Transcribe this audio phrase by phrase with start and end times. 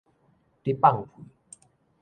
[0.63, 1.09] 你放屁